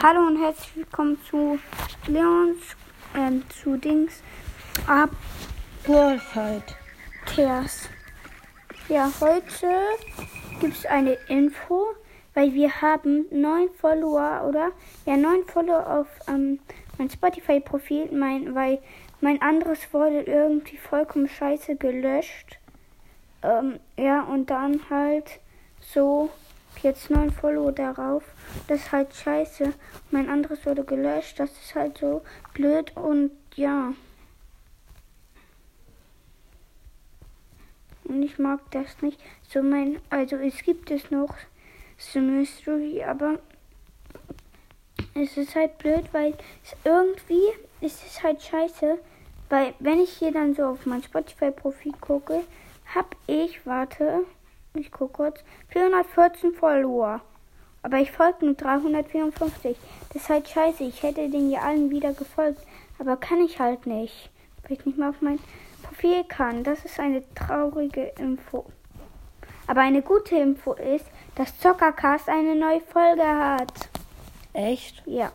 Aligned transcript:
Hallo 0.00 0.26
und 0.26 0.40
herzlich 0.40 0.76
willkommen 0.76 1.18
zu 1.28 1.58
Leons, 2.06 2.76
ähm, 3.14 3.42
zu 3.50 3.76
Dings, 3.76 4.22
ab 4.86 5.10
Worldfight. 5.86 6.76
Tears. 7.26 7.88
Ja, 8.88 9.10
heute 9.20 9.68
gibt 10.60 10.76
es 10.76 10.86
eine 10.86 11.12
Info, 11.28 11.84
weil 12.32 12.54
wir 12.54 12.80
haben 12.80 13.26
neun 13.30 13.68
Follower, 13.74 14.46
oder? 14.48 14.70
Ja, 15.04 15.16
neun 15.16 15.44
Follower 15.46 15.86
auf 15.86 16.06
ähm, 16.26 16.60
mein 16.96 17.10
Spotify-Profil, 17.10 18.12
mein, 18.12 18.54
weil 18.54 18.78
mein 19.20 19.42
anderes 19.42 19.80
wurde 19.92 20.22
irgendwie 20.22 20.78
vollkommen 20.78 21.28
scheiße 21.28 21.76
gelöscht. 21.76 22.58
Ähm, 23.42 23.78
ja, 23.98 24.22
und 24.22 24.48
dann 24.48 24.80
halt 24.88 25.40
so 25.80 26.30
jetzt 26.80 27.10
neun 27.10 27.30
Follower 27.30 27.72
darauf. 27.72 28.24
Das 28.68 28.80
ist 28.80 28.92
halt 28.92 29.14
scheiße. 29.14 29.72
Mein 30.10 30.28
anderes 30.28 30.64
wurde 30.66 30.84
gelöscht. 30.84 31.38
Das 31.38 31.50
ist 31.50 31.74
halt 31.74 31.98
so 31.98 32.22
blöd 32.54 32.96
und 32.96 33.30
ja. 33.54 33.92
Und 38.04 38.22
ich 38.22 38.38
mag 38.38 38.60
das 38.70 39.00
nicht. 39.00 39.20
So 39.48 39.62
mein, 39.62 40.00
also 40.10 40.36
es 40.36 40.62
gibt 40.62 40.90
es 40.90 41.10
noch 41.10 41.34
so 41.98 42.20
Mystery, 42.20 43.02
aber 43.04 43.38
es 45.14 45.36
ist 45.36 45.54
halt 45.54 45.78
blöd, 45.78 46.04
weil 46.12 46.34
es 46.64 46.74
irgendwie 46.84 47.52
es 47.82 47.94
ist 48.04 48.22
halt 48.22 48.40
scheiße, 48.40 48.98
weil 49.48 49.74
wenn 49.80 50.00
ich 50.00 50.12
hier 50.12 50.32
dann 50.32 50.54
so 50.54 50.64
auf 50.64 50.86
mein 50.86 51.02
Spotify-Profil 51.02 51.92
gucke, 52.00 52.44
hab 52.94 53.16
ich, 53.26 53.66
warte, 53.66 54.24
ich 54.74 54.90
gucke 54.90 55.12
kurz. 55.12 55.44
414 55.68 56.54
Follower. 56.54 57.20
Aber 57.82 57.98
ich 57.98 58.12
folge 58.12 58.44
nur 58.46 58.54
354. 58.54 59.76
Das 60.12 60.22
ist 60.22 60.28
halt 60.28 60.48
scheiße. 60.48 60.84
Ich 60.84 61.02
hätte 61.02 61.28
den 61.28 61.50
ja 61.50 61.60
allen 61.60 61.90
wieder 61.90 62.12
gefolgt. 62.12 62.62
Aber 62.98 63.16
kann 63.16 63.40
ich 63.40 63.58
halt 63.58 63.86
nicht. 63.86 64.30
Weil 64.62 64.78
ich 64.78 64.86
nicht 64.86 64.98
mal 64.98 65.10
auf 65.10 65.20
mein 65.20 65.40
Profil 65.82 66.24
kann. 66.24 66.64
Das 66.64 66.84
ist 66.84 67.00
eine 67.00 67.22
traurige 67.34 68.12
Info. 68.18 68.66
Aber 69.66 69.80
eine 69.80 70.02
gute 70.02 70.36
Info 70.36 70.74
ist, 70.74 71.06
dass 71.34 71.58
Zockercast 71.58 72.28
eine 72.28 72.54
neue 72.54 72.80
Folge 72.80 73.26
hat. 73.26 73.72
Echt? 74.52 75.02
Ja. 75.06 75.32